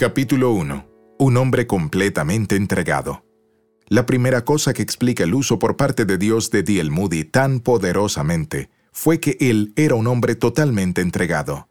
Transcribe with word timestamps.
Capítulo 0.00 0.52
1. 0.52 0.86
Un 1.18 1.36
hombre 1.36 1.66
completamente 1.66 2.56
entregado. 2.56 3.22
La 3.86 4.06
primera 4.06 4.46
cosa 4.46 4.72
que 4.72 4.80
explica 4.80 5.24
el 5.24 5.34
uso 5.34 5.58
por 5.58 5.76
parte 5.76 6.06
de 6.06 6.16
Dios 6.16 6.50
de 6.50 6.62
D.L. 6.62 6.90
Moody 6.90 7.24
tan 7.24 7.60
poderosamente 7.60 8.70
fue 8.92 9.20
que 9.20 9.36
él 9.40 9.74
era 9.76 9.96
un 9.96 10.06
hombre 10.06 10.36
totalmente 10.36 11.02
entregado. 11.02 11.68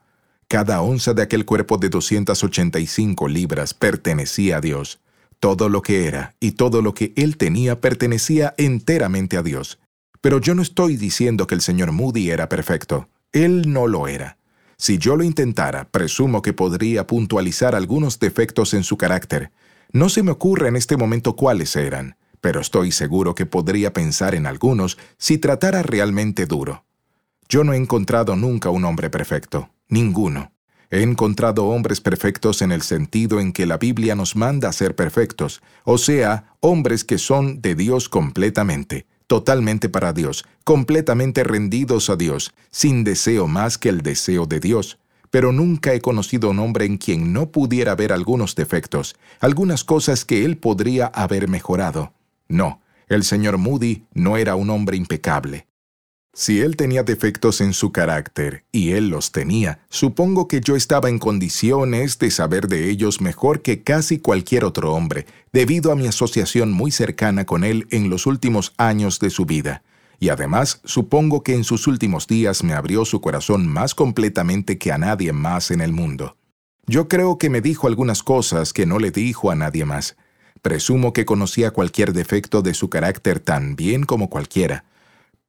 Cada 0.47 0.79
onza 0.84 1.15
de 1.15 1.23
aquel 1.23 1.43
cuerpo 1.43 1.79
de 1.79 1.89
285 1.89 3.28
libras 3.28 3.73
pertenecía 3.73 4.57
a 4.57 4.61
Dios. 4.61 5.00
Todo 5.39 5.68
lo 5.68 5.82
que 5.82 6.05
era 6.05 6.36
y 6.39 6.52
todo 6.52 6.84
lo 6.84 6.93
que 6.93 7.14
él 7.16 7.36
tenía 7.36 7.82
pertenecía 7.82 8.54
enteramente 8.59 9.38
a 9.38 9.41
Dios. 9.41 9.80
Pero 10.21 10.39
yo 10.39 10.54
no 10.54 10.61
estoy 10.61 10.98
diciendo 10.98 11.48
que 11.48 11.55
el 11.55 11.61
señor 11.61 11.93
Moody 11.93 12.30
era 12.30 12.48
perfecto. 12.48 13.09
Él 13.32 13.73
no 13.73 13.88
lo 13.88 14.07
era. 14.07 14.39
Si 14.82 14.97
yo 14.97 15.18
lo 15.18 15.25
intentara, 15.25 15.89
presumo 15.89 16.42
que 16.42 16.54
podría 16.54 17.06
puntualizar 17.06 17.75
algunos 17.75 18.18
defectos 18.18 18.74
en 18.74 18.86
su 18.86 18.96
carácter. 18.96 19.52
No 19.92 20.07
se 20.07 20.24
me 20.24 20.32
ocurre 20.32 20.69
en 20.69 20.78
este 20.78 20.96
momento 20.96 21.36
cuáles 21.36 21.75
eran, 21.75 22.15
pero 22.39 22.61
estoy 22.61 22.93
seguro 22.93 23.36
que 23.36 23.46
podría 23.46 23.92
pensar 23.92 24.36
en 24.36 24.47
algunos 24.47 24.97
si 25.18 25.38
tratara 25.38 25.83
realmente 25.83 26.46
duro. 26.46 26.86
Yo 27.50 27.65
no 27.65 27.74
he 27.74 27.75
encontrado 27.75 28.38
nunca 28.38 28.69
un 28.69 28.86
hombre 28.86 29.10
perfecto, 29.10 29.69
ninguno. 29.89 30.54
He 30.89 31.02
encontrado 31.02 31.66
hombres 31.66 32.00
perfectos 32.00 32.61
en 32.61 32.72
el 32.72 32.81
sentido 32.81 33.41
en 33.41 33.52
que 33.52 33.66
la 33.66 33.77
Biblia 33.77 34.16
nos 34.16 34.38
manda 34.38 34.69
a 34.69 34.73
ser 34.73 34.95
perfectos, 34.95 35.61
o 35.83 35.97
sea, 35.97 36.55
hombres 36.61 37.03
que 37.03 37.17
son 37.17 37.61
de 37.61 37.75
Dios 37.75 38.08
completamente, 38.08 39.08
totalmente 39.30 39.89
para 39.89 40.11
Dios, 40.11 40.44
completamente 40.64 41.44
rendidos 41.44 42.09
a 42.09 42.16
Dios, 42.16 42.52
sin 42.72 43.03
deseo 43.03 43.47
más 43.47 43.78
que 43.78 43.89
el 43.89 44.02
deseo 44.02 44.47
de 44.47 44.59
Dios. 44.59 44.97
Pero 45.30 45.52
nunca 45.52 45.94
he 45.94 46.02
conocido 46.02 46.50
un 46.50 46.58
hombre 46.58 46.85
en 46.85 46.97
quien 46.97 47.31
no 47.31 47.52
pudiera 47.52 47.91
haber 47.91 48.11
algunos 48.11 48.55
defectos, 48.55 49.16
algunas 49.39 49.83
cosas 49.83 50.25
que 50.25 50.45
él 50.45 50.57
podría 50.57 51.05
haber 51.05 51.47
mejorado. 51.47 52.11
No, 52.47 52.81
el 53.07 53.23
señor 53.23 53.59
Moody 53.59 54.07
no 54.16 54.35
era 54.35 54.55
un 54.55 54.72
hombre 54.72 54.97
impecable. 54.97 55.69
Si 56.33 56.61
él 56.61 56.77
tenía 56.77 57.03
defectos 57.03 57.59
en 57.59 57.73
su 57.73 57.91
carácter, 57.91 58.63
y 58.72 58.91
él 58.91 59.09
los 59.09 59.31
tenía, 59.31 59.80
supongo 59.89 60.47
que 60.47 60.61
yo 60.61 60.75
estaba 60.75 61.09
en 61.09 61.17
condiciones 61.17 62.19
de 62.19 62.30
saber 62.30 62.67
de 62.67 62.89
ellos 62.89 63.19
mejor 63.19 63.61
que 63.61 63.81
casi 63.81 64.19
cualquier 64.19 64.63
otro 64.63 64.94
hombre, 64.94 65.25
debido 65.52 65.91
a 65.91 65.95
mi 65.95 66.07
asociación 66.07 66.72
muy 66.72 66.91
cercana 66.91 67.45
con 67.45 67.63
él 67.63 67.88
en 67.89 68.09
los 68.09 68.25
últimos 68.27 68.73
años 68.77 69.19
de 69.19 69.31
su 69.31 69.45
vida. 69.45 69.81
Y 70.19 70.30
además, 70.30 70.81
supongo 70.83 71.44
que 71.44 71.55
en 71.55 71.63
sus 71.63 71.88
últimos 71.88 72.27
días 72.27 72.63
me 72.63 72.73
abrió 72.73 73.05
su 73.05 73.22
corazón 73.22 73.67
más 73.67 73.95
completamente 73.95 74.77
que 74.77 74.91
a 74.91 74.97
nadie 74.97 75.33
más 75.33 75.72
en 75.72 75.81
el 75.81 75.94
mundo. 75.94 76.38
Yo 76.85 77.07
creo 77.07 77.38
que 77.38 77.50
me 77.50 77.61
dijo 77.61 77.88
algunas 77.88 78.22
cosas 78.22 78.72
que 78.72 78.85
no 78.85 79.00
le 79.00 79.11
dijo 79.11 79.50
a 79.50 79.55
nadie 79.55 79.85
más. 79.85 80.16
Presumo 80.61 81.13
que 81.13 81.25
conocía 81.25 81.72
cualquier 81.72 82.13
defecto 82.13 82.61
de 82.61 82.73
su 82.73 82.89
carácter 82.89 83.39
tan 83.39 83.75
bien 83.75 84.03
como 84.03 84.30
cualquiera 84.30 84.83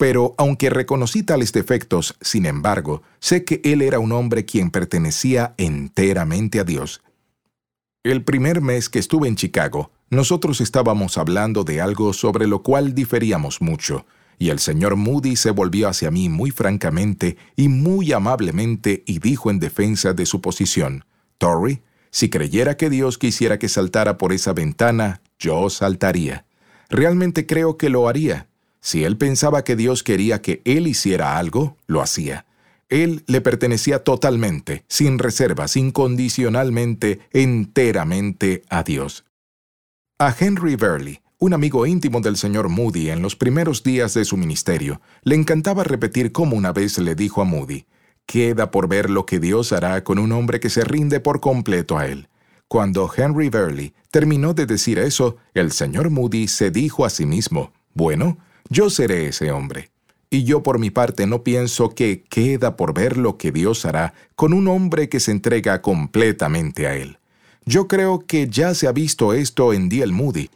pero 0.00 0.34
aunque 0.38 0.70
reconocí 0.70 1.22
tales 1.22 1.52
defectos, 1.52 2.16
sin 2.22 2.46
embargo, 2.46 3.02
sé 3.18 3.44
que 3.44 3.60
él 3.64 3.82
era 3.82 3.98
un 3.98 4.12
hombre 4.12 4.46
quien 4.46 4.70
pertenecía 4.70 5.52
enteramente 5.58 6.58
a 6.58 6.64
Dios. 6.64 7.02
El 8.02 8.24
primer 8.24 8.62
mes 8.62 8.88
que 8.88 8.98
estuve 8.98 9.28
en 9.28 9.36
Chicago, 9.36 9.90
nosotros 10.08 10.62
estábamos 10.62 11.18
hablando 11.18 11.64
de 11.64 11.82
algo 11.82 12.14
sobre 12.14 12.46
lo 12.46 12.62
cual 12.62 12.94
diferíamos 12.94 13.60
mucho, 13.60 14.06
y 14.38 14.48
el 14.48 14.58
señor 14.58 14.96
Moody 14.96 15.36
se 15.36 15.50
volvió 15.50 15.86
hacia 15.86 16.10
mí 16.10 16.30
muy 16.30 16.50
francamente 16.50 17.36
y 17.54 17.68
muy 17.68 18.14
amablemente 18.14 19.04
y 19.06 19.18
dijo 19.18 19.50
en 19.50 19.58
defensa 19.58 20.14
de 20.14 20.24
su 20.24 20.40
posición, 20.40 21.04
Torrey, 21.36 21.82
si 22.10 22.30
creyera 22.30 22.78
que 22.78 22.88
Dios 22.88 23.18
quisiera 23.18 23.58
que 23.58 23.68
saltara 23.68 24.16
por 24.16 24.32
esa 24.32 24.54
ventana, 24.54 25.20
yo 25.38 25.68
saltaría. 25.68 26.46
Realmente 26.88 27.44
creo 27.44 27.76
que 27.76 27.90
lo 27.90 28.08
haría, 28.08 28.48
si 28.80 29.04
él 29.04 29.16
pensaba 29.16 29.62
que 29.64 29.76
Dios 29.76 30.02
quería 30.02 30.40
que 30.40 30.62
él 30.64 30.86
hiciera 30.86 31.38
algo, 31.38 31.76
lo 31.86 32.00
hacía. 32.00 32.46
Él 32.88 33.22
le 33.26 33.40
pertenecía 33.40 34.02
totalmente, 34.02 34.84
sin 34.88 35.18
reservas, 35.18 35.76
incondicionalmente, 35.76 37.20
enteramente 37.32 38.62
a 38.68 38.82
Dios. 38.82 39.24
A 40.18 40.34
Henry 40.38 40.76
Verley, 40.76 41.20
un 41.38 41.54
amigo 41.54 41.86
íntimo 41.86 42.20
del 42.20 42.36
señor 42.36 42.68
Moody 42.68 43.10
en 43.10 43.22
los 43.22 43.36
primeros 43.36 43.82
días 43.82 44.12
de 44.14 44.24
su 44.24 44.36
ministerio, 44.36 45.00
le 45.22 45.36
encantaba 45.36 45.84
repetir 45.84 46.32
cómo 46.32 46.56
una 46.56 46.72
vez 46.72 46.98
le 46.98 47.14
dijo 47.14 47.40
a 47.40 47.44
Moody, 47.44 47.86
queda 48.26 48.70
por 48.70 48.88
ver 48.88 49.08
lo 49.08 49.24
que 49.24 49.40
Dios 49.40 49.72
hará 49.72 50.04
con 50.04 50.18
un 50.18 50.32
hombre 50.32 50.60
que 50.60 50.68
se 50.68 50.84
rinde 50.84 51.20
por 51.20 51.40
completo 51.40 51.96
a 51.96 52.06
él. 52.06 52.28
Cuando 52.68 53.10
Henry 53.16 53.48
Verley 53.48 53.94
terminó 54.10 54.52
de 54.52 54.66
decir 54.66 54.98
eso, 54.98 55.36
el 55.54 55.72
señor 55.72 56.10
Moody 56.10 56.46
se 56.46 56.70
dijo 56.70 57.04
a 57.04 57.10
sí 57.10 57.24
mismo, 57.24 57.72
bueno, 57.94 58.38
yo 58.70 58.88
seré 58.88 59.26
ese 59.26 59.50
hombre. 59.50 59.90
Y 60.30 60.44
yo 60.44 60.62
por 60.62 60.78
mi 60.78 60.90
parte 60.90 61.26
no 61.26 61.42
pienso 61.42 61.90
que 61.90 62.22
queda 62.22 62.76
por 62.76 62.94
ver 62.94 63.16
lo 63.16 63.36
que 63.36 63.50
Dios 63.50 63.84
hará 63.84 64.14
con 64.36 64.52
un 64.52 64.68
hombre 64.68 65.08
que 65.08 65.18
se 65.18 65.32
entrega 65.32 65.82
completamente 65.82 66.86
a 66.86 66.94
Él. 66.94 67.18
Yo 67.66 67.88
creo 67.88 68.20
que 68.26 68.48
ya 68.48 68.74
se 68.74 68.86
ha 68.86 68.92
visto 68.92 69.34
esto 69.34 69.72
en 69.72 69.88
D.L. 69.88 70.12
Moody. 70.12 70.48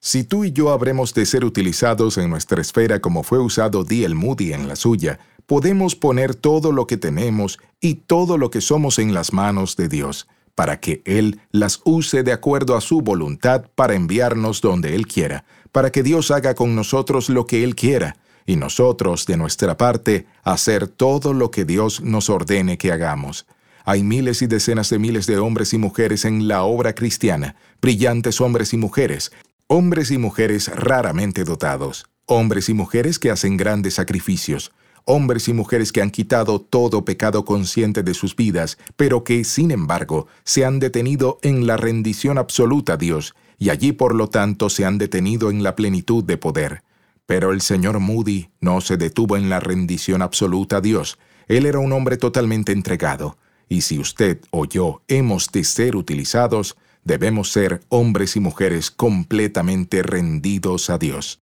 Si 0.00 0.24
tú 0.24 0.44
y 0.44 0.52
yo 0.52 0.70
habremos 0.70 1.12
de 1.12 1.26
ser 1.26 1.44
utilizados 1.44 2.16
en 2.16 2.30
nuestra 2.30 2.62
esfera 2.62 3.00
como 3.00 3.22
fue 3.22 3.38
usado 3.38 3.84
D.L. 3.84 4.14
Moody 4.14 4.54
en 4.54 4.66
la 4.66 4.74
suya, 4.74 5.18
podemos 5.44 5.94
poner 5.94 6.34
todo 6.34 6.72
lo 6.72 6.86
que 6.86 6.96
tenemos 6.96 7.58
y 7.80 7.94
todo 7.94 8.38
lo 8.38 8.50
que 8.50 8.62
somos 8.62 8.98
en 8.98 9.12
las 9.12 9.34
manos 9.34 9.76
de 9.76 9.88
Dios, 9.88 10.28
para 10.58 10.80
que 10.80 11.02
Él 11.04 11.40
las 11.52 11.80
use 11.84 12.24
de 12.24 12.32
acuerdo 12.32 12.76
a 12.76 12.80
su 12.80 13.00
voluntad 13.00 13.66
para 13.76 13.94
enviarnos 13.94 14.60
donde 14.60 14.96
Él 14.96 15.06
quiera, 15.06 15.44
para 15.70 15.92
que 15.92 16.02
Dios 16.02 16.32
haga 16.32 16.56
con 16.56 16.74
nosotros 16.74 17.28
lo 17.28 17.46
que 17.46 17.62
Él 17.62 17.76
quiera, 17.76 18.16
y 18.44 18.56
nosotros, 18.56 19.24
de 19.26 19.36
nuestra 19.36 19.76
parte, 19.76 20.26
hacer 20.42 20.88
todo 20.88 21.32
lo 21.32 21.52
que 21.52 21.64
Dios 21.64 22.00
nos 22.00 22.28
ordene 22.28 22.76
que 22.76 22.90
hagamos. 22.90 23.46
Hay 23.84 24.02
miles 24.02 24.42
y 24.42 24.48
decenas 24.48 24.90
de 24.90 24.98
miles 24.98 25.28
de 25.28 25.38
hombres 25.38 25.72
y 25.74 25.78
mujeres 25.78 26.24
en 26.24 26.48
la 26.48 26.64
obra 26.64 26.92
cristiana, 26.92 27.54
brillantes 27.80 28.40
hombres 28.40 28.74
y 28.74 28.78
mujeres, 28.78 29.30
hombres 29.68 30.10
y 30.10 30.18
mujeres 30.18 30.66
raramente 30.74 31.44
dotados, 31.44 32.06
hombres 32.26 32.68
y 32.68 32.74
mujeres 32.74 33.20
que 33.20 33.30
hacen 33.30 33.56
grandes 33.56 33.94
sacrificios, 33.94 34.72
hombres 35.08 35.48
y 35.48 35.54
mujeres 35.54 35.90
que 35.90 36.02
han 36.02 36.10
quitado 36.10 36.60
todo 36.60 37.04
pecado 37.04 37.44
consciente 37.46 38.02
de 38.02 38.12
sus 38.12 38.36
vidas, 38.36 38.76
pero 38.96 39.24
que, 39.24 39.42
sin 39.42 39.70
embargo, 39.70 40.26
se 40.44 40.66
han 40.66 40.78
detenido 40.78 41.38
en 41.42 41.66
la 41.66 41.78
rendición 41.78 42.36
absoluta 42.36 42.92
a 42.92 42.96
Dios 42.98 43.34
y 43.58 43.70
allí 43.70 43.92
por 43.92 44.14
lo 44.14 44.28
tanto 44.28 44.68
se 44.68 44.84
han 44.84 44.98
detenido 44.98 45.50
en 45.50 45.62
la 45.62 45.74
plenitud 45.74 46.22
de 46.22 46.36
poder. 46.36 46.82
Pero 47.26 47.52
el 47.52 47.62
señor 47.62 47.98
Moody 47.98 48.50
no 48.60 48.80
se 48.82 48.98
detuvo 48.98 49.36
en 49.36 49.48
la 49.48 49.60
rendición 49.60 50.22
absoluta 50.22 50.76
a 50.76 50.80
Dios. 50.80 51.18
Él 51.48 51.64
era 51.64 51.78
un 51.78 51.92
hombre 51.92 52.18
totalmente 52.18 52.72
entregado, 52.72 53.38
y 53.68 53.80
si 53.80 53.98
usted 53.98 54.40
o 54.50 54.66
yo 54.66 55.02
hemos 55.08 55.50
de 55.50 55.64
ser 55.64 55.96
utilizados, 55.96 56.76
debemos 57.02 57.50
ser 57.50 57.80
hombres 57.88 58.36
y 58.36 58.40
mujeres 58.40 58.90
completamente 58.90 60.02
rendidos 60.02 60.90
a 60.90 60.98
Dios. 60.98 61.40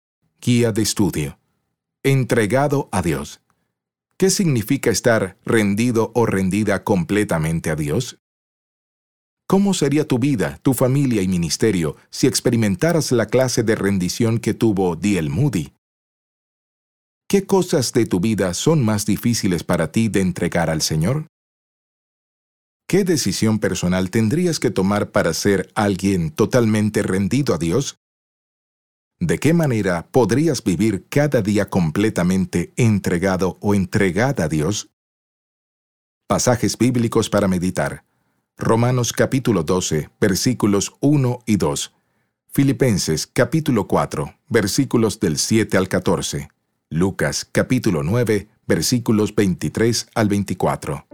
Guía 0.40 0.70
de 0.70 0.82
estudio. 0.82 1.38
Entregado 2.04 2.88
a 2.92 3.02
Dios. 3.02 3.40
¿Qué 4.20 4.30
significa 4.30 4.90
estar 4.90 5.38
rendido 5.44 6.10
o 6.12 6.26
rendida 6.26 6.82
completamente 6.82 7.70
a 7.70 7.76
Dios? 7.76 8.18
¿Cómo 9.46 9.74
sería 9.74 10.08
tu 10.08 10.18
vida, 10.18 10.58
tu 10.62 10.74
familia 10.74 11.22
y 11.22 11.28
ministerio 11.28 11.94
si 12.10 12.26
experimentaras 12.26 13.12
la 13.12 13.26
clase 13.26 13.62
de 13.62 13.76
rendición 13.76 14.40
que 14.40 14.54
tuvo 14.54 14.96
D.L. 14.96 15.30
Moody? 15.30 15.72
¿Qué 17.28 17.46
cosas 17.46 17.92
de 17.92 18.06
tu 18.06 18.18
vida 18.18 18.54
son 18.54 18.84
más 18.84 19.06
difíciles 19.06 19.62
para 19.62 19.92
ti 19.92 20.08
de 20.08 20.20
entregar 20.20 20.68
al 20.68 20.82
Señor? 20.82 21.28
¿Qué 22.88 23.04
decisión 23.04 23.60
personal 23.60 24.10
tendrías 24.10 24.58
que 24.58 24.70
tomar 24.70 25.12
para 25.12 25.32
ser 25.32 25.70
alguien 25.76 26.32
totalmente 26.32 27.04
rendido 27.04 27.54
a 27.54 27.58
Dios? 27.58 27.98
¿De 29.28 29.38
qué 29.38 29.52
manera 29.52 30.08
podrías 30.10 30.64
vivir 30.64 31.04
cada 31.10 31.42
día 31.42 31.68
completamente 31.68 32.72
entregado 32.76 33.58
o 33.60 33.74
entregada 33.74 34.44
a 34.44 34.48
Dios? 34.48 34.88
Pasajes 36.26 36.78
bíblicos 36.78 37.28
para 37.28 37.46
meditar. 37.46 38.04
Romanos 38.56 39.12
capítulo 39.12 39.64
12, 39.64 40.08
versículos 40.18 40.94
1 41.00 41.40
y 41.44 41.56
2. 41.56 41.94
Filipenses 42.46 43.26
capítulo 43.26 43.86
4, 43.86 44.34
versículos 44.48 45.20
del 45.20 45.36
7 45.36 45.76
al 45.76 45.88
14. 45.88 46.48
Lucas 46.88 47.46
capítulo 47.52 48.02
9, 48.02 48.48
versículos 48.66 49.34
23 49.34 50.08
al 50.14 50.28
24. 50.30 51.06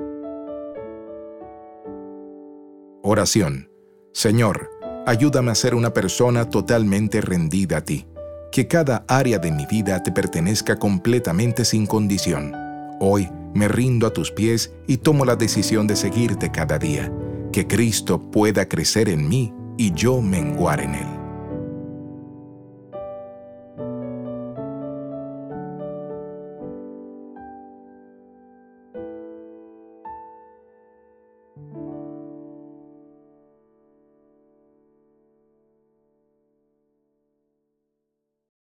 Oración. 3.03 3.69
Señor, 4.13 4.71
ayúdame 5.07 5.51
a 5.51 5.55
ser 5.55 5.75
una 5.75 5.93
persona 5.93 6.49
totalmente 6.49 7.21
rendida 7.21 7.79
a 7.79 7.81
ti. 7.85 8.07
Que 8.53 8.69
cada 8.69 9.05
área 9.09 9.39
de 9.39 9.51
mi 9.51 9.67
vida 9.67 10.03
te 10.03 10.13
pertenezca 10.13 10.79
completamente 10.79 11.65
sin 11.65 11.87
condición. 11.87 12.53
Hoy 13.01 13.29
me 13.55 13.69
rindo 13.69 14.07
a 14.07 14.13
tus 14.13 14.31
pies 14.31 14.73
y 14.87 14.99
tomo 14.99 15.25
la 15.25 15.37
decisión 15.37 15.87
de 15.87 15.97
seguirte 15.97 16.51
cada 16.51 16.79
día 16.79 17.11
que 17.53 17.69
Cristo 17.69 18.21
pueda 18.21 18.69
crecer 18.69 19.09
en 19.09 19.29
mí 19.29 19.53
y 19.77 19.93
yo 19.93 20.21
menguar 20.21 20.81
en 20.81 20.97
él. 20.97 21.24